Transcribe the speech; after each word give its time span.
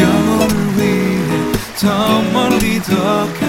영혼을 0.00 0.78
위해 0.78 1.52
더 1.78 2.22
멀리 2.32 2.80
더 2.82 3.26
가 3.40 3.45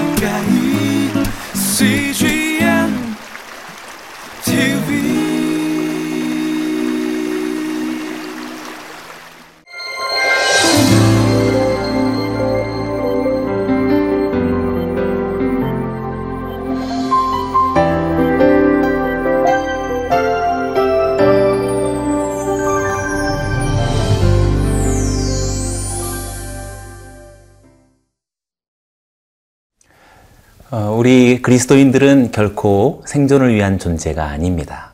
우리 30.69 31.41
그리스도인들은 31.41 32.31
결코 32.31 33.01
생존을 33.05 33.55
위한 33.55 33.79
존재가 33.79 34.25
아닙니다. 34.25 34.91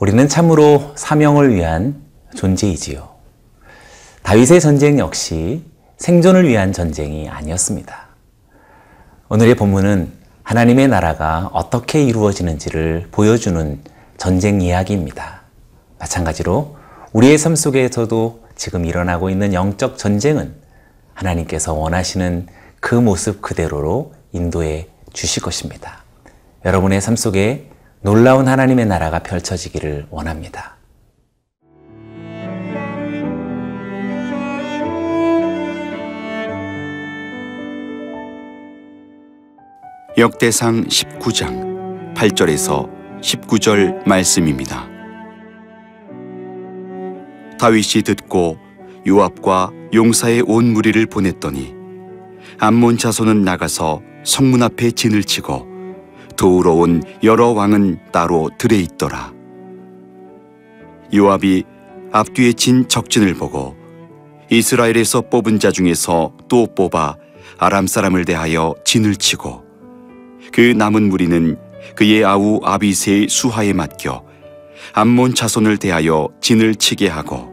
우리는 0.00 0.26
참으로 0.28 0.92
사명을 0.94 1.54
위한 1.54 2.00
존재이지요. 2.34 3.06
다윗의 4.22 4.62
전쟁 4.62 4.98
역시 4.98 5.62
생존을 5.98 6.48
위한 6.48 6.72
전쟁이 6.72 7.28
아니었습니다. 7.28 8.06
오늘의 9.28 9.56
본문은 9.56 10.10
하나님의 10.42 10.88
나라가 10.88 11.50
어떻게 11.52 12.02
이루어지는지를 12.02 13.08
보여주는 13.10 13.80
전쟁 14.16 14.62
이야기입니다. 14.62 15.42
마찬가지로 15.98 16.78
우리의 17.12 17.36
삶 17.36 17.56
속에서도 17.56 18.42
지금 18.56 18.86
일어나고 18.86 19.28
있는 19.28 19.52
영적 19.52 19.98
전쟁은 19.98 20.54
하나님께서 21.12 21.74
원하시는 21.74 22.46
그 22.80 22.94
모습 22.94 23.42
그대로로 23.42 24.16
인도해 24.38 24.88
주실 25.12 25.42
것입니다. 25.42 26.04
여러분의 26.64 27.00
삶 27.00 27.16
속에 27.16 27.70
놀라운 28.00 28.48
하나님의 28.48 28.86
나라가 28.86 29.18
펼쳐지기를 29.18 30.06
원합니다. 30.10 30.76
역대상 40.16 40.84
19장 40.86 42.14
8절에서 42.14 42.88
19절 43.20 44.06
말씀입니다. 44.08 44.88
다윗이 47.60 48.02
듣고 48.04 48.56
요압과 49.06 49.70
용사의 49.94 50.42
온 50.46 50.72
무리를 50.72 51.06
보냈더니 51.06 51.77
암몬 52.58 52.98
자손은 52.98 53.42
나가서 53.42 54.02
성문 54.24 54.62
앞에 54.62 54.90
진을 54.90 55.24
치고 55.24 55.66
도우러 56.36 56.72
온 56.72 57.02
여러 57.22 57.48
왕은 57.48 57.98
따로 58.12 58.50
들에 58.58 58.76
있더라. 58.78 59.32
요압이 61.14 61.64
앞뒤에 62.12 62.52
진 62.52 62.88
적진을 62.88 63.34
보고 63.34 63.76
이스라엘에서 64.50 65.22
뽑은 65.22 65.58
자 65.58 65.70
중에서 65.70 66.32
또 66.48 66.66
뽑아 66.74 67.16
아람 67.58 67.86
사람을 67.86 68.24
대하여 68.24 68.74
진을 68.84 69.16
치고 69.16 69.62
그 70.52 70.60
남은 70.60 71.08
무리는 71.08 71.58
그의 71.96 72.24
아우 72.24 72.60
아비세의 72.62 73.28
수하에 73.28 73.72
맡겨 73.72 74.24
암몬 74.92 75.34
자손을 75.34 75.78
대하여 75.78 76.28
진을 76.40 76.76
치게 76.76 77.08
하고 77.08 77.48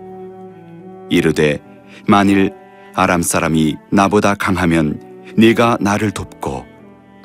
이르되 1.09 1.59
만일 2.07 2.53
아람 2.95 3.21
사람이 3.21 3.75
나보다 3.91 4.35
강하면 4.35 5.01
네가 5.35 5.77
나를 5.81 6.11
돕고 6.11 6.65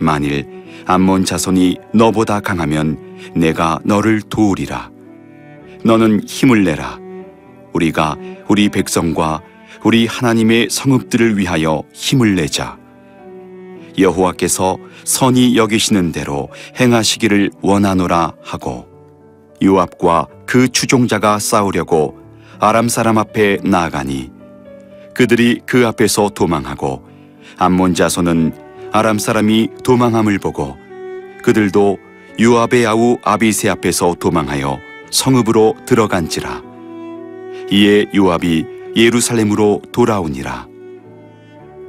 만일 0.00 0.64
암몬 0.86 1.24
자손이 1.24 1.76
너보다 1.94 2.40
강하면 2.40 2.98
내가 3.36 3.78
너를 3.84 4.20
도우리라. 4.22 4.90
너는 5.84 6.22
힘을 6.26 6.64
내라. 6.64 6.98
우리가 7.72 8.16
우리 8.48 8.68
백성과 8.68 9.42
우리 9.84 10.06
하나님의 10.06 10.68
성읍들을 10.70 11.38
위하여 11.38 11.84
힘을 11.92 12.34
내자. 12.34 12.76
여호와께서 13.96 14.76
선이 15.04 15.56
여기시는 15.56 16.10
대로 16.10 16.48
행하시기를 16.80 17.50
원하노라 17.62 18.32
하고 18.42 18.88
요압과 19.62 20.26
그 20.46 20.68
추종자가 20.68 21.38
싸우려고 21.38 22.18
아람 22.58 22.88
사람 22.88 23.18
앞에 23.18 23.58
나아가니 23.62 24.39
그들이 25.20 25.60
그 25.66 25.86
앞에서 25.86 26.30
도망하고 26.30 27.04
암몬 27.58 27.92
자손은 27.92 28.54
아람 28.90 29.18
사람이 29.18 29.68
도망함을 29.84 30.38
보고 30.38 30.78
그들도 31.42 31.98
요압의 32.40 32.86
아우 32.86 33.18
아비세 33.22 33.68
앞에서 33.68 34.14
도망하여 34.18 34.78
성읍으로 35.10 35.76
들어간지라. 35.84 36.62
이에 37.70 38.06
요압이 38.14 38.64
예루살렘으로 38.96 39.82
돌아오니라. 39.92 40.66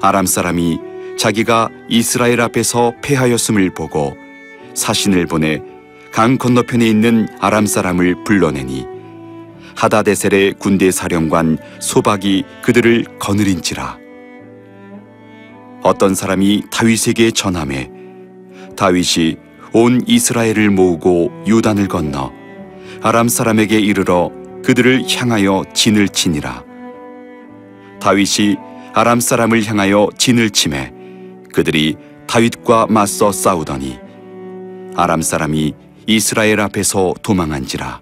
아람 0.02 0.26
사람이 0.26 0.80
자기가 1.18 1.70
이스라엘 1.88 2.42
앞에서 2.42 2.92
패하였음을 3.02 3.70
보고 3.74 4.14
사신을 4.74 5.28
보내 5.28 5.62
강 6.12 6.38
건너편에 6.38 6.86
있는 6.86 7.30
아람 7.40 7.66
사람을 7.66 8.26
불러내니 8.26 8.91
하다데셀의 9.76 10.56
군대 10.60 10.92
사령관 10.92 11.58
소박이 11.80 12.44
그들을 12.62 13.06
거느린지라. 13.20 13.98
어떤 15.84 16.14
사람이 16.14 16.64
다윗에게 16.72 17.32
전함해 17.32 17.90
다윗이 18.78 19.38
온 19.74 20.02
이스라엘을 20.06 20.70
모으고 20.70 21.32
요단을 21.48 21.88
건너 21.88 22.32
아람 23.02 23.28
사람에게 23.28 23.80
이르러 23.80 24.32
그들을 24.64 25.06
향하여 25.10 25.64
진을 25.74 26.10
치니라. 26.10 26.64
다윗이 28.00 28.58
아람 28.94 29.20
사람을 29.20 29.66
향하여 29.66 30.10
진을 30.18 30.50
치매 30.50 30.92
그들이 31.54 31.96
다윗과 32.28 32.88
맞서 32.90 33.32
싸우더니 33.32 34.00
아람 34.96 35.22
사람이 35.22 35.74
이스라엘 36.08 36.60
앞에서 36.60 37.14
도망한지라 37.22 38.02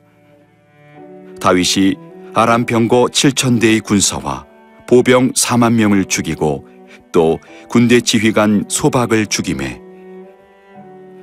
다윗이 1.40 1.96
아람 2.34 2.66
병거 2.66 3.08
7천 3.12 3.60
대의 3.60 3.80
군사와 3.80 4.46
보병 4.88 5.34
4만 5.34 5.74
명을 5.74 6.06
죽이고 6.06 6.68
또 7.12 7.40
군대 7.70 8.02
지휘관 8.02 8.66
소박을 8.68 9.28
죽임에 9.28 9.80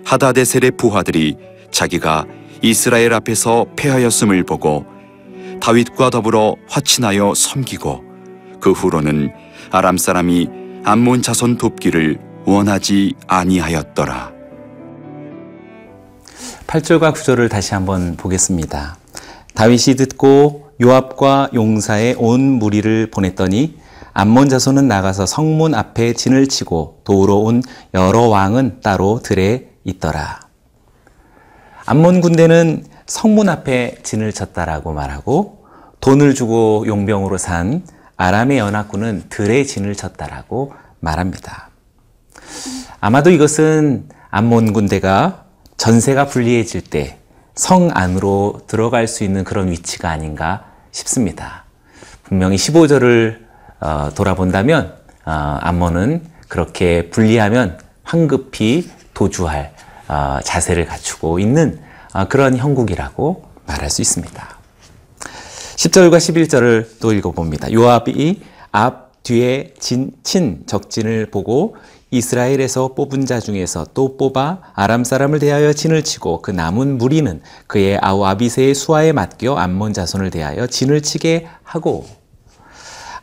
하다데셀의 0.04 0.72
부하들이 0.76 1.36
자기가 1.70 2.26
이스라엘 2.62 3.12
앞에서 3.12 3.66
패하였음을 3.76 4.44
보고 4.44 4.86
다윗과 5.60 6.10
더불어 6.10 6.56
화친하여 6.68 7.34
섬기고 7.34 8.04
그 8.60 8.72
후로는 8.72 9.32
아람 9.70 9.96
사람이 9.96 10.48
암몬 10.84 11.22
자손 11.22 11.58
돕기를 11.58 12.18
원하지 12.44 13.14
아니하였더라. 13.26 14.32
8절과 16.66 17.12
9절을 17.12 17.50
다시 17.50 17.74
한번 17.74 18.16
보겠습니다. 18.16 18.96
다윗이 19.56 19.96
듣고 19.96 20.70
요압과 20.82 21.48
용사의 21.54 22.16
온 22.18 22.40
무리를 22.40 23.10
보냈더니 23.10 23.78
암몬 24.12 24.50
자손은 24.50 24.86
나가서 24.86 25.24
성문 25.24 25.74
앞에 25.74 26.12
진을 26.12 26.46
치고 26.46 27.00
도우러 27.04 27.36
온 27.36 27.62
여러 27.94 28.20
왕은 28.22 28.80
따로 28.82 29.20
들에 29.22 29.70
있더라. 29.84 30.40
암몬 31.86 32.20
군대는 32.20 32.84
성문 33.06 33.48
앞에 33.48 33.96
진을 34.02 34.32
쳤다라고 34.32 34.92
말하고 34.92 35.64
돈을 36.00 36.34
주고 36.34 36.84
용병으로 36.86 37.38
산 37.38 37.82
아람의 38.18 38.58
연합군은 38.58 39.24
들에 39.30 39.64
진을 39.64 39.94
쳤다라고 39.94 40.74
말합니다. 41.00 41.70
아마도 43.00 43.30
이것은 43.30 44.08
암몬 44.30 44.74
군대가 44.74 45.44
전세가 45.78 46.26
불리해질 46.26 46.82
때 46.82 47.18
성 47.56 47.88
안으로 47.94 48.60
들어갈 48.66 49.08
수 49.08 49.24
있는 49.24 49.42
그런 49.42 49.70
위치가 49.70 50.10
아닌가 50.10 50.66
싶습니다. 50.92 51.64
분명히 52.22 52.56
15절을 52.56 53.38
어, 53.80 54.10
돌아본다면 54.14 54.94
어, 55.24 55.58
암몬은 55.60 56.26
그렇게 56.48 57.08
분리하면 57.08 57.78
황급히 58.04 58.90
도주할 59.14 59.74
어, 60.08 60.38
자세를 60.44 60.84
갖추고 60.84 61.38
있는 61.38 61.80
어, 62.12 62.28
그런 62.28 62.56
형국이라고 62.56 63.44
말할 63.66 63.88
수 63.88 64.02
있습니다. 64.02 64.56
10절과 65.76 66.18
11절을 66.18 67.00
또 67.00 67.12
읽어봅니다. 67.12 67.72
요압이 67.72 68.42
앞 68.72 69.22
뒤에 69.22 69.74
진, 69.78 70.12
친 70.22 70.62
적진을 70.66 71.30
보고 71.30 71.76
이스라엘에서 72.10 72.94
뽑은 72.94 73.26
자 73.26 73.40
중에서 73.40 73.86
또 73.92 74.16
뽑아 74.16 74.60
아람 74.74 75.02
사람을 75.02 75.38
대하여 75.40 75.72
진을 75.72 76.04
치고 76.04 76.40
그 76.42 76.50
남은 76.50 76.98
무리는 76.98 77.42
그의 77.66 77.98
아우 78.00 78.24
아비세의 78.24 78.74
수하에 78.74 79.12
맡겨 79.12 79.56
암몬 79.56 79.92
자손을 79.92 80.30
대하여 80.30 80.66
진을 80.66 81.02
치게 81.02 81.46
하고 81.64 82.06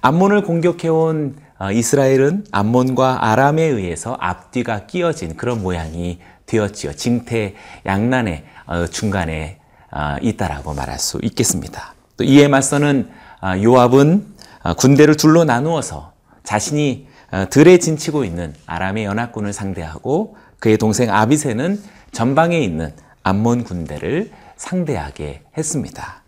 암몬을 0.02 0.44
공격해온 0.44 1.38
어, 1.60 1.72
이스라엘은 1.72 2.46
암몬과 2.52 3.26
아람에 3.26 3.64
의해서 3.64 4.18
앞뒤가 4.20 4.86
끼어진 4.86 5.38
그런 5.38 5.64
모양이 5.64 6.20
되었지요. 6.46 6.94
징태 6.94 7.56
양난의 7.86 8.44
어, 8.66 8.88
중간에 8.88 9.60
어, 9.92 10.18
있다라고 10.22 10.74
말할 10.74 11.00
수 11.00 11.20
있겠습니다. 11.24 11.94
또 12.18 12.26
이에 12.26 12.50
맞서는 12.50 13.10
아, 13.40 13.58
요압은 13.58 14.26
아, 14.62 14.74
군대를 14.74 15.16
둘로 15.16 15.46
나누어서 15.46 16.12
자신이 16.44 17.08
어, 17.08 17.13
들에 17.50 17.78
진치고 17.78 18.24
있는 18.26 18.54
아람의 18.66 19.06
연합군을 19.06 19.54
상대하고 19.54 20.36
그의 20.60 20.78
동생 20.78 21.12
아비세는 21.14 21.82
전방에 22.12 22.60
있는 22.60 22.94
암몬 23.24 23.64
군대를 23.64 24.32
상대하게 24.56 25.42
했습니다. 25.58 26.24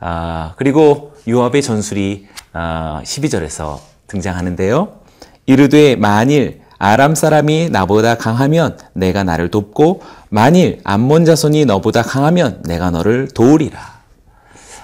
아, 0.00 0.54
그리고 0.56 1.14
요압의 1.28 1.62
전술이 1.62 2.26
12절에서 2.52 3.78
등장하는데요. 4.08 5.00
이르되 5.46 5.96
만일 5.96 6.62
아람 6.78 7.14
사람이 7.14 7.70
나보다 7.70 8.16
강하면 8.16 8.78
내가 8.94 9.24
나를 9.24 9.50
돕고 9.50 10.02
만일 10.28 10.80
암몬 10.84 11.24
자손이 11.24 11.64
너보다 11.64 12.02
강하면 12.02 12.62
내가 12.62 12.90
너를 12.90 13.28
도우리라. 13.28 13.78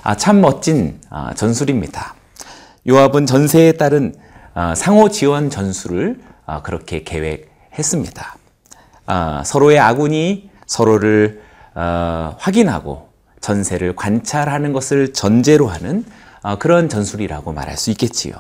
아, 0.03 0.17
참 0.17 0.41
멋진 0.41 1.00
아, 1.11 1.32
전술입니다. 1.35 2.15
요압은 2.87 3.26
전세에 3.26 3.73
따른 3.73 4.15
아, 4.17 4.25
상호 4.77 5.09
지원 5.09 5.51
전술을 5.51 6.21
아, 6.47 6.62
그렇게 6.62 7.03
계획했습니다. 7.03 8.37
아, 9.06 9.43
서로의 9.45 9.79
아군이 9.79 10.51
서로를 10.67 11.43
어, 11.75 12.37
확인하고 12.39 13.09
전세를 13.41 13.97
관찰하는 13.97 14.73
것을 14.73 15.12
전제로 15.12 15.67
하는 15.67 16.05
어, 16.43 16.56
그런 16.59 16.89
전술이라고 16.89 17.53
말할 17.53 17.77
수 17.77 17.91
있겠지요. 17.91 18.35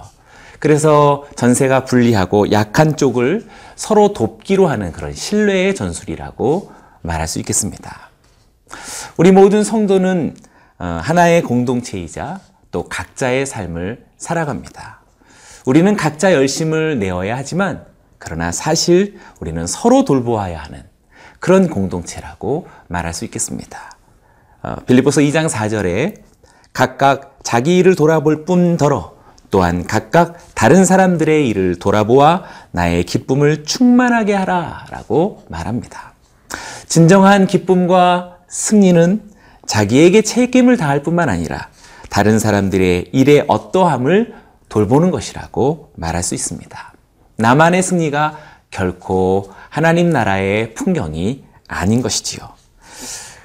그래서 0.60 1.26
전세가 1.36 1.84
불리하고 1.84 2.52
약한 2.52 2.96
쪽을 2.96 3.46
서로 3.76 4.12
돕기로 4.12 4.66
하는 4.66 4.92
그런 4.92 5.12
신뢰의 5.12 5.74
전술이라고 5.74 6.72
말할 7.02 7.28
수 7.28 7.38
있겠습니다. 7.40 8.08
우리 9.16 9.30
모든 9.30 9.64
성도는 9.64 10.36
어, 10.78 11.00
하나의 11.02 11.42
공동체이자 11.42 12.40
또 12.70 12.88
각자의 12.88 13.46
삶을 13.46 14.06
살아갑니다. 14.16 15.03
우리는 15.64 15.96
각자 15.96 16.32
열심을 16.32 16.98
내어야 16.98 17.36
하지만 17.36 17.84
그러나 18.18 18.52
사실 18.52 19.18
우리는 19.40 19.66
서로 19.66 20.04
돌보아야 20.04 20.58
하는 20.58 20.82
그런 21.40 21.68
공동체라고 21.68 22.66
말할 22.88 23.14
수 23.14 23.24
있겠습니다. 23.24 23.92
어, 24.62 24.76
빌리포서 24.86 25.20
2장 25.22 25.48
4절에 25.48 26.22
각각 26.72 27.38
자기 27.42 27.78
일을 27.78 27.94
돌아볼 27.94 28.44
뿐더러 28.44 29.14
또한 29.50 29.86
각각 29.86 30.38
다른 30.54 30.84
사람들의 30.84 31.48
일을 31.48 31.78
돌아보아 31.78 32.42
나의 32.72 33.04
기쁨을 33.04 33.64
충만하게 33.64 34.34
하라 34.34 34.86
라고 34.90 35.44
말합니다. 35.48 36.14
진정한 36.88 37.46
기쁨과 37.46 38.38
승리는 38.48 39.22
자기에게 39.66 40.22
책임을 40.22 40.76
다할 40.76 41.02
뿐만 41.02 41.28
아니라 41.28 41.68
다른 42.10 42.38
사람들의 42.38 43.10
일의 43.12 43.44
어떠함을 43.48 44.34
돌보는 44.74 45.12
것이라고 45.12 45.92
말할 45.94 46.24
수 46.24 46.34
있습니다. 46.34 46.92
나만의 47.36 47.80
승리가 47.80 48.36
결코 48.72 49.52
하나님 49.68 50.10
나라의 50.10 50.74
풍경이 50.74 51.44
아닌 51.68 52.02
것이지요. 52.02 52.48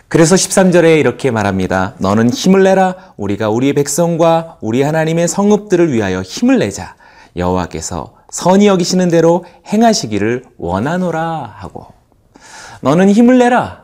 그래서 0.07 0.33
13절에 0.33 0.99
이렇게 0.99 1.29
말합니다. 1.29 1.93
너는 1.99 2.31
힘을 2.31 2.63
내라. 2.63 3.13
우리가 3.15 3.49
우리 3.49 3.73
백성과 3.73 4.57
우리 4.59 4.81
하나님의 4.81 5.27
성읍들을 5.27 5.93
위하여 5.93 6.23
힘을 6.23 6.57
내자. 6.57 6.95
여호와께서 7.35 8.15
선히 8.31 8.65
여기시는 8.65 9.09
대로 9.09 9.45
행하시기를 9.67 10.45
원하노라 10.57 11.53
하고 11.57 11.85
너는 12.81 13.11
힘을 13.11 13.37
내라. 13.37 13.83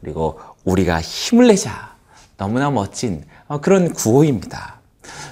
그리고 0.00 0.38
우리가 0.64 1.00
힘을 1.00 1.48
내자. 1.48 1.96
너무나 2.36 2.70
멋진 2.70 3.24
어, 3.48 3.58
그런 3.58 3.92
구호입니다. 3.92 4.73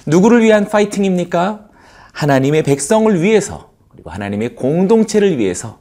누구를 0.05 0.43
위한 0.43 0.67
파이팅입니까? 0.67 1.67
하나님의 2.11 2.63
백성을 2.63 3.21
위해서 3.21 3.71
그리고 3.89 4.09
하나님의 4.11 4.55
공동체를 4.55 5.37
위해서 5.37 5.79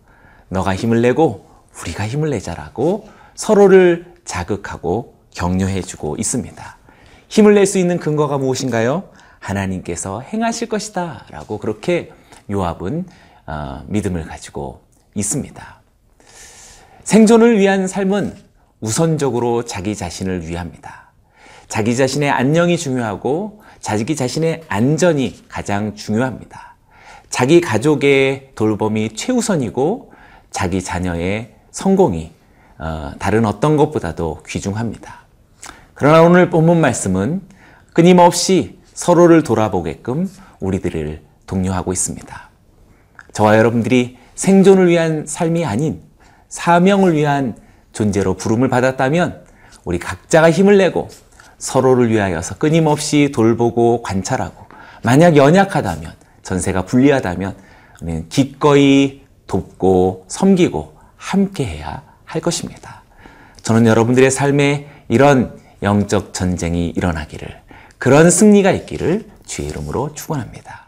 너가 0.49 0.75
힘을 0.75 1.03
내고 1.03 1.47
우리가 1.81 2.07
힘을 2.07 2.31
내자라고 2.31 3.09
서로를 3.35 4.13
자극하고 4.25 5.15
격려해 5.31 5.83
주고 5.83 6.17
있습니다. 6.17 6.77
힘을 7.29 7.55
낼 7.55 7.67
수 7.67 7.79
있는 7.79 7.99
근거가 7.99 8.39
무엇인가요? 8.39 9.05
하나님께서 9.39 10.21
행하실 10.21 10.69
것이다 10.69 11.27
라고 11.31 11.59
그렇게 11.59 12.13
요압은 12.51 13.07
어, 13.47 13.83
믿음을 13.87 14.25
가지고 14.27 14.81
있습니다. 15.15 15.81
생존을 17.05 17.59
위한 17.59 17.89
삶은 17.89 18.37
우선적으로 18.81 19.65
자기 19.65 19.97
자신을 19.97 20.47
위합니다. 20.47 21.13
자기 21.69 21.97
자신의 21.97 22.31
안녕이 22.31 22.77
중요하고 22.77 23.62
자기 23.83 24.15
자신의 24.15 24.63
안전이 24.69 25.45
가장 25.49 25.95
중요합니다. 25.95 26.77
자기 27.29 27.61
가족의 27.61 28.53
돌봄이 28.55 29.17
최우선이고 29.17 30.13
자기 30.51 30.83
자녀의 30.83 31.55
성공이 31.73 32.31
어, 32.79 33.13
다른 33.19 33.45
어떤 33.45 33.77
것보다도 33.77 34.45
귀중합니다. 34.47 35.23
그러나 35.95 36.23
오늘 36.23 36.49
본문 36.49 36.81
말씀은 36.81 37.43
끊임없이 37.93 38.79
서로를 38.95 39.43
돌아보게끔 39.43 40.31
우리들을 40.61 41.23
독려하고 41.47 41.93
있습니다. 41.93 42.51
저와 43.33 43.59
여러분들이 43.59 44.17
생존을 44.37 44.89
위한 44.89 45.27
삶이 45.27 45.65
아닌 45.65 46.03
사명을 46.49 47.15
위한 47.15 47.57
존재로 47.93 48.35
부름을 48.35 48.69
받았다면 48.69 49.45
우리 49.85 49.99
각자가 49.99 50.51
힘을 50.51 50.79
내고 50.79 51.09
서로를 51.63 52.11
위하여서 52.11 52.57
끊임없이 52.57 53.31
돌보고 53.33 54.03
관찰하고 54.03 54.67
만약 55.05 55.37
연약하다면 55.37 56.13
전세가 56.43 56.87
불리하다면 56.87 57.55
우리는 58.03 58.29
기꺼이 58.29 59.23
돕고 59.47 60.25
섬기고 60.27 60.97
함께해야 61.17 62.03
할 62.25 62.41
것입니다. 62.41 63.03
저는 63.63 63.87
여러분들의 63.87 64.29
삶에 64.33 64.89
이런 65.09 65.57
영적 65.85 66.35
전쟁이 66.35 66.89
일어나기를 66.89 67.63
그런 67.97 68.29
승리가 68.31 68.73
있기를 68.73 69.31
주의 69.47 69.69
이름으로 69.69 70.15
축원합니다. 70.15 70.82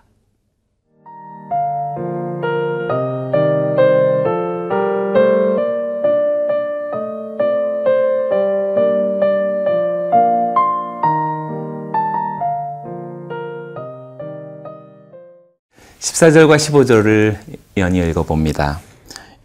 14절과 16.05 16.57
15절을 16.57 17.39
연이어 17.79 18.07
읽어봅니다. 18.09 18.81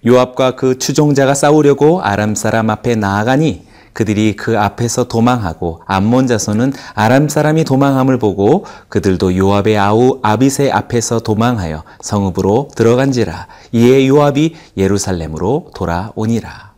요압과 0.05 0.57
그 0.57 0.77
추종자가 0.77 1.33
싸우려고 1.33 2.01
아람 2.01 2.35
사람 2.35 2.69
앞에 2.69 2.95
나아가니 2.95 3.65
그들이 3.93 4.35
그 4.35 4.59
앞에서 4.59 5.07
도망하고 5.07 5.81
암몬 5.85 6.27
자손은 6.27 6.73
아람 6.95 7.29
사람이 7.29 7.63
도망함을 7.63 8.19
보고 8.19 8.65
그들도 8.89 9.37
요압의 9.37 9.77
아우 9.77 10.19
아비세 10.21 10.69
앞에서 10.69 11.21
도망하여 11.21 11.83
성읍으로 12.01 12.71
들어간지라 12.75 13.47
이에 13.71 14.05
요압이 14.07 14.55
예루살렘으로 14.75 15.71
돌아오니라. 15.73 16.73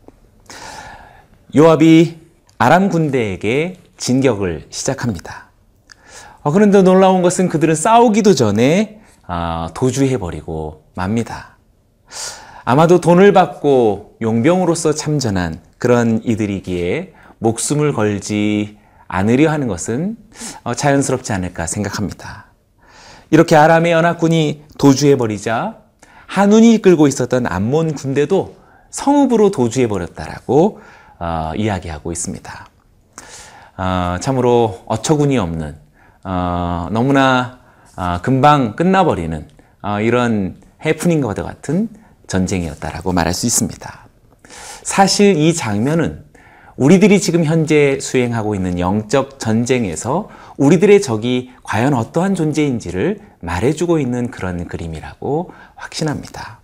요압이 1.55 2.19
아람 2.59 2.89
군대에게 2.89 3.77
진격을 3.97 4.67
시작합니다. 4.69 5.49
어, 6.43 6.51
그런데 6.51 6.83
놀라운 6.83 7.23
것은 7.23 7.49
그들은 7.49 7.73
싸우기도 7.73 8.35
전에 8.35 8.97
아, 8.97 9.00
도주해버리고 9.73 10.85
맙니다. 10.95 11.57
아마도 12.63 13.01
돈을 13.01 13.33
받고 13.33 14.17
용병으로서 14.21 14.93
참전한 14.93 15.61
그런 15.77 16.21
이들이기에 16.23 17.13
목숨을 17.39 17.93
걸지 17.93 18.77
않으려 19.07 19.51
하는 19.51 19.67
것은 19.67 20.15
어, 20.63 20.73
자연스럽지 20.73 21.33
않을까 21.33 21.67
생각합니다. 21.67 22.45
이렇게 23.29 23.55
아람의 23.55 23.91
연합군이 23.91 24.63
도주해버리자 24.77 25.77
한운이 26.27 26.73
이끌고 26.75 27.07
있었던 27.07 27.47
암몬 27.47 27.95
군대도 27.95 28.55
성읍으로 28.91 29.51
도주해버렸다라고 29.51 30.81
어, 31.19 31.51
이야기하고 31.55 32.11
있습니다. 32.11 32.67
어, 33.77 34.17
참으로 34.21 34.83
어처구니 34.85 35.37
없는 35.37 35.75
어, 36.23 36.87
너무나 36.91 37.60
아, 37.95 38.21
금방 38.21 38.75
끝나버리는 38.75 39.47
아, 39.81 40.01
이런 40.01 40.55
해프닝과 40.85 41.33
같은 41.33 41.89
전쟁이었다라고 42.27 43.11
말할 43.11 43.33
수 43.33 43.45
있습니다. 43.45 44.07
사실 44.83 45.37
이 45.37 45.53
장면은 45.53 46.23
우리들이 46.77 47.19
지금 47.19 47.43
현재 47.43 47.99
수행하고 47.99 48.55
있는 48.55 48.79
영적 48.79 49.39
전쟁에서 49.39 50.29
우리들의 50.57 51.01
적이 51.01 51.51
과연 51.63 51.93
어떠한 51.93 52.35
존재인지를 52.35 53.19
말해주고 53.41 53.99
있는 53.99 54.31
그런 54.31 54.67
그림이라고 54.67 55.51
확신합니다. 55.75 56.59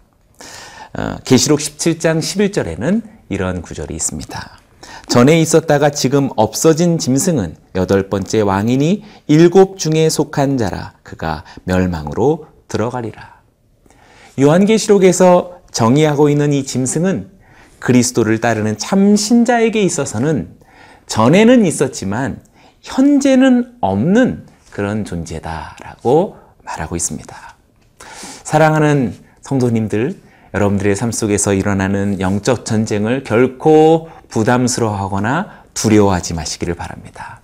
어, 0.97 1.17
계시록 1.23 1.59
17장 1.59 2.19
11절에는 2.19 3.03
이런 3.29 3.61
구절이 3.61 3.93
있습니다. 3.93 4.66
전에 5.07 5.39
있었다가 5.39 5.89
지금 5.89 6.29
없어진 6.35 6.97
짐승은 6.97 7.55
여덟 7.75 8.09
번째 8.09 8.41
왕이니 8.41 9.03
일곱 9.27 9.77
중에 9.79 10.09
속한 10.09 10.57
자라 10.57 10.93
그가 11.01 11.45
멸망으로 11.63 12.47
들어가리라. 12.67 13.37
요한계시록에서 14.39 15.61
정의하고 15.71 16.29
있는 16.29 16.51
이 16.51 16.63
짐승은 16.63 17.29
그리스도를 17.79 18.41
따르는 18.41 18.77
참 18.77 19.15
신자에게 19.15 19.81
있어서는 19.81 20.49
전에는 21.05 21.65
있었지만 21.65 22.41
현재는 22.81 23.75
없는 23.79 24.45
그런 24.71 25.05
존재다라고 25.05 26.35
말하고 26.63 26.97
있습니다. 26.97 27.35
사랑하는 28.43 29.13
성도님들, 29.41 30.17
여러분들의 30.53 30.95
삶 30.95 31.11
속에서 31.11 31.53
일어나는 31.53 32.19
영적 32.19 32.65
전쟁을 32.65 33.23
결코 33.23 34.09
부담스러워하거나 34.29 35.63
두려워하지 35.73 36.33
마시기를 36.33 36.75
바랍니다. 36.75 37.41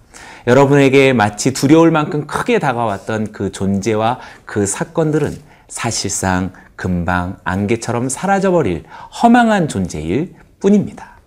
여러분에게 0.47 1.13
마치 1.13 1.53
두려울 1.53 1.91
만큼 1.91 2.27
크게 2.27 2.59
다가왔던 2.59 3.31
그 3.31 3.51
존재와 3.51 4.19
그 4.45 4.65
사건들은 4.65 5.37
사실상 5.69 6.51
금방 6.75 7.37
안개처럼 7.43 8.09
사라져버릴 8.09 8.83
허망한 9.21 9.67
존재일 9.67 10.35
뿐입니다. 10.59 11.17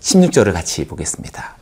16절을 0.00 0.52
같이 0.52 0.86
보겠습니다. 0.86 1.56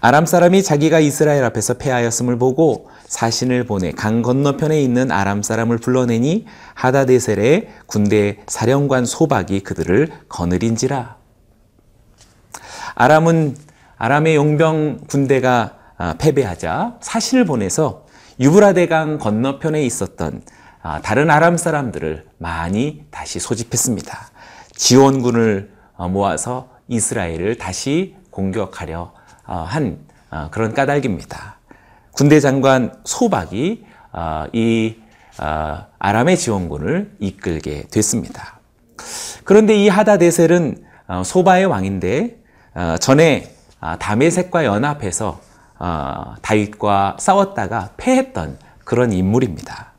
아람 0.00 0.24
사람이 0.24 0.62
자기가 0.62 0.98
이스라엘 0.98 1.44
앞에서 1.44 1.74
패하였음을 1.74 2.38
보고 2.38 2.88
사신을 3.06 3.64
보내 3.64 3.92
강 3.92 4.22
건너편에 4.22 4.80
있는 4.80 5.10
아람 5.12 5.42
사람을 5.42 5.76
불러내니 5.76 6.46
하다데셀의 6.74 7.68
군대 7.86 8.38
사령관 8.46 9.04
소박이 9.04 9.60
그들을 9.60 10.08
거느린지라. 10.28 11.19
아람은 12.94 13.56
아람의 13.98 14.36
용병 14.36 15.00
군대가 15.08 15.76
아, 15.98 16.14
패배하자 16.18 16.96
사신을 17.02 17.44
보내서 17.44 18.06
유브라데강 18.40 19.18
건너편에 19.18 19.82
있었던 19.82 20.42
아, 20.82 21.02
다른 21.02 21.30
아람 21.30 21.58
사람들을 21.58 22.24
많이 22.38 23.04
다시 23.10 23.38
소집했습니다. 23.38 24.30
지원군을 24.74 25.70
어, 25.96 26.08
모아서 26.08 26.70
이스라엘을 26.88 27.58
다시 27.58 28.16
공격하려 28.30 29.12
어, 29.46 29.54
한 29.68 29.98
어, 30.30 30.48
그런 30.50 30.72
까닭입니다. 30.72 31.58
군대 32.12 32.40
장관 32.40 32.94
소박이 33.04 33.84
이 34.52 34.96
아람의 35.98 36.36
지원군을 36.36 37.16
이끌게 37.20 37.84
됐습니다. 37.90 38.58
그런데 39.44 39.76
이 39.76 39.88
하다데셀은 39.88 40.84
소바의 41.24 41.66
왕인데 41.66 42.39
전에 43.00 43.54
다메색과 43.98 44.64
연합해서 44.64 45.40
다윗과 46.42 47.16
싸웠다가 47.18 47.90
패했던 47.96 48.58
그런 48.84 49.12
인물입니다. 49.12 49.92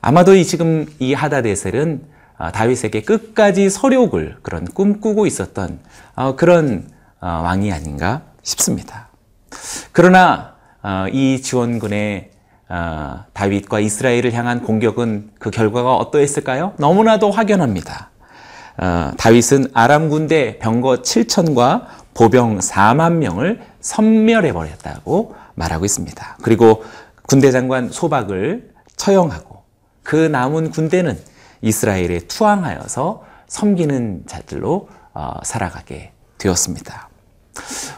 아마도 0.00 0.34
이 0.34 0.44
지금 0.44 0.86
이 0.98 1.12
하다데셀은 1.12 2.10
아, 2.40 2.50
다윗에게 2.50 3.02
끝까지 3.02 3.68
서욕을 3.68 4.38
그런 4.40 4.64
꿈꾸고 4.64 5.26
있었던 5.26 5.78
어, 6.16 6.36
그런 6.36 6.88
어, 7.20 7.26
왕이 7.26 7.70
아닌가 7.70 8.22
싶습니다. 8.42 9.08
그러나 9.92 10.54
어, 10.82 11.04
이 11.12 11.42
지원군의 11.42 12.30
다윗과 13.34 13.80
이스라엘을 13.80 14.32
향한 14.32 14.62
공격은 14.62 15.32
그 15.40 15.50
결과가 15.50 15.96
어떠했을까요? 15.96 16.74
너무나도 16.78 17.30
확연합니다. 17.32 18.10
다윗은 19.16 19.68
아람 19.74 20.08
군대 20.08 20.58
병거 20.58 21.02
7천과 21.02 21.86
보병 22.14 22.58
4만 22.58 23.14
명을 23.14 23.60
섬멸해 23.80 24.52
버렸다고 24.52 25.34
말하고 25.54 25.84
있습니다. 25.84 26.38
그리고 26.42 26.84
군대 27.26 27.50
장관 27.50 27.90
소박을 27.90 28.70
처형하고 28.96 29.62
그 30.02 30.16
남은 30.16 30.70
군대는 30.70 31.18
이스라엘에 31.62 32.20
투항하여서 32.20 33.24
섬기는 33.46 34.24
자들로 34.26 34.88
어, 35.12 35.34
살아가게 35.42 36.12
되었습니다. 36.38 37.08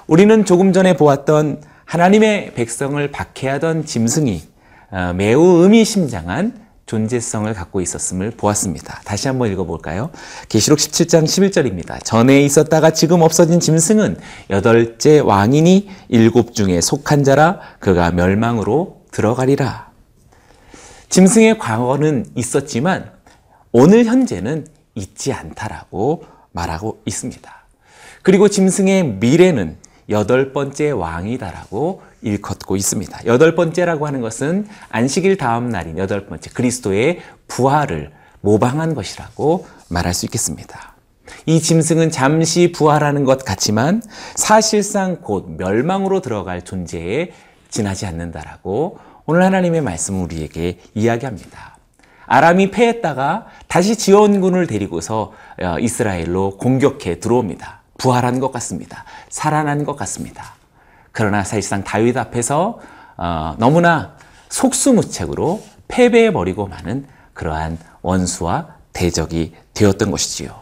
우리는 0.06 0.44
조금 0.44 0.72
전에 0.72 0.96
보았던 0.96 1.62
하나님의 1.84 2.54
백성을 2.54 3.10
박해하던 3.10 3.84
짐승이 3.84 4.42
어, 4.90 5.12
매우 5.14 5.62
의미심장한 5.62 6.61
존재성을 6.92 7.50
갖고 7.54 7.80
있었음을 7.80 8.32
보았습니다. 8.32 9.00
다시 9.06 9.26
한번 9.26 9.50
읽어볼까요? 9.50 10.10
계시록 10.50 10.78
17장 10.78 11.24
11절입니다. 11.24 12.04
전에 12.04 12.42
있었다가 12.42 12.90
지금 12.90 13.22
없어진 13.22 13.60
짐승은 13.60 14.18
여덟째 14.50 15.20
왕이니 15.20 15.88
일곱 16.10 16.54
중에 16.54 16.82
속한 16.82 17.24
자라 17.24 17.60
그가 17.78 18.10
멸망으로 18.10 19.04
들어가리라. 19.10 19.90
짐승의 21.08 21.58
과거는 21.58 22.26
있었지만 22.34 23.10
오늘 23.72 24.04
현재는 24.04 24.66
있지 24.94 25.32
않다라고 25.32 26.24
말하고 26.50 27.00
있습니다. 27.06 27.50
그리고 28.20 28.48
짐승의 28.48 29.14
미래는 29.14 29.78
여덟 30.12 30.52
번째 30.52 30.90
왕이다라고 30.90 32.02
일컫고 32.22 32.76
있습니다. 32.76 33.26
여덟 33.26 33.54
번째라고 33.54 34.06
하는 34.06 34.20
것은 34.20 34.68
안식일 34.90 35.36
다음 35.36 35.68
날인 35.68 35.98
여덟 35.98 36.26
번째 36.26 36.50
그리스도의 36.50 37.20
부활을 37.48 38.12
모방한 38.40 38.94
것이라고 38.94 39.66
말할 39.88 40.14
수 40.14 40.26
있겠습니다. 40.26 40.92
이 41.46 41.60
짐승은 41.60 42.10
잠시 42.10 42.72
부활하는 42.72 43.24
것 43.24 43.44
같지만 43.44 44.02
사실상 44.36 45.16
곧 45.22 45.50
멸망으로 45.56 46.20
들어갈 46.20 46.62
존재에 46.62 47.32
지나지 47.68 48.06
않는다라고 48.06 48.98
오늘 49.26 49.42
하나님의 49.42 49.80
말씀 49.80 50.22
우리에게 50.22 50.78
이야기합니다. 50.94 51.78
아람이 52.26 52.70
패했다가 52.70 53.46
다시 53.68 53.96
지원군을 53.96 54.66
데리고서 54.66 55.32
어, 55.60 55.78
이스라엘로 55.78 56.56
공격해 56.58 57.20
들어옵니다. 57.20 57.81
부활한 58.02 58.40
것 58.40 58.50
같습니다. 58.52 59.04
살아난 59.28 59.84
것 59.84 59.94
같습니다. 59.94 60.54
그러나 61.12 61.44
사실상 61.44 61.84
다윗 61.84 62.16
앞에서 62.16 62.80
어, 63.16 63.54
너무나 63.58 64.16
속수무책으로 64.48 65.62
패배해버리고 65.86 66.66
마는 66.66 67.06
그러한 67.32 67.78
원수와 68.02 68.66
대적이 68.92 69.54
되었던 69.74 70.10
것이지요. 70.10 70.52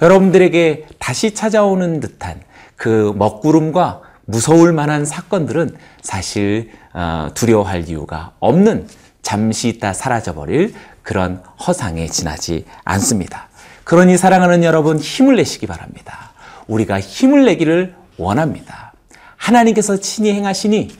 여러분들에게 0.00 0.86
다시 0.98 1.34
찾아오는 1.34 2.00
듯한 2.00 2.40
그 2.76 3.12
먹구름과 3.16 4.00
무서울 4.24 4.72
만한 4.72 5.04
사건들은 5.04 5.76
사실 6.00 6.70
어, 6.94 7.28
두려워할 7.34 7.90
이유가 7.90 8.32
없는 8.40 8.88
잠시 9.20 9.68
있다 9.68 9.92
사라져버릴 9.92 10.74
그런 11.02 11.42
허상에 11.66 12.06
지나지 12.06 12.64
않습니다. 12.84 13.48
그러니 13.84 14.16
사랑하는 14.16 14.64
여러분 14.64 14.98
힘을 14.98 15.36
내시기 15.36 15.66
바랍니다. 15.66 16.25
우리가 16.66 17.00
힘을 17.00 17.44
내기를 17.44 17.94
원합니다. 18.18 18.92
하나님께서 19.36 19.98
친히 19.98 20.32
행하시니 20.32 20.96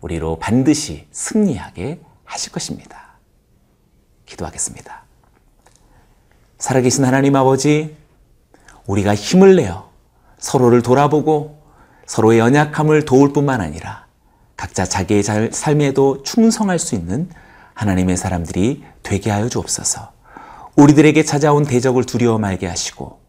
우리로 0.00 0.38
반드시 0.38 1.06
승리하게 1.10 2.00
하실 2.24 2.52
것입니다. 2.52 3.18
기도하겠습니다. 4.24 5.02
살아계신 6.58 7.04
하나님 7.04 7.36
아버지, 7.36 7.96
우리가 8.86 9.14
힘을 9.14 9.56
내어 9.56 9.90
서로를 10.38 10.82
돌아보고 10.82 11.60
서로의 12.06 12.38
연약함을 12.38 13.04
도울 13.04 13.32
뿐만 13.32 13.60
아니라 13.60 14.06
각자 14.56 14.84
자기의 14.84 15.22
삶에도 15.52 16.22
충성할 16.22 16.78
수 16.78 16.94
있는 16.94 17.30
하나님의 17.74 18.16
사람들이 18.16 18.84
되게 19.02 19.30
하여 19.30 19.48
주옵소서. 19.48 20.12
우리들에게 20.76 21.22
찾아온 21.24 21.64
대적을 21.64 22.04
두려워 22.04 22.38
말게 22.38 22.66
하시고 22.66 23.19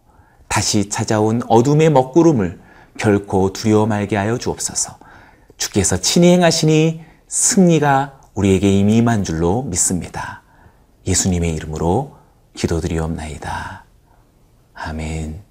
다시 0.52 0.90
찾아온 0.90 1.42
어둠의 1.48 1.90
먹구름을 1.92 2.60
결코 2.98 3.54
두려워 3.54 3.86
말게 3.86 4.18
하여 4.18 4.38
주옵소서. 4.38 4.98
주께서 5.56 5.96
친히 5.96 6.28
행하시니 6.34 7.02
승리가 7.30 8.20
우리에게 8.34 8.70
이미 8.70 8.98
임한 8.98 9.24
줄로 9.24 9.64
믿습니다. 9.64 10.44
예수님의 11.08 11.56
이름으로 11.56 12.18
기도드리옵나이다. 12.54 13.86
아멘. 14.74 15.51